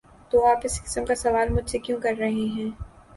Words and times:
‘‘''تو 0.21 0.45
آپ 0.45 0.61
اس 0.63 0.79
قسم 0.83 1.05
کا 1.05 1.15
سوال 1.15 1.49
مجھ 1.49 1.69
سے 1.71 1.79
کیوں 1.79 1.99
کر 2.01 2.13
رہے 2.19 2.45
ہیں؟ 2.55 2.69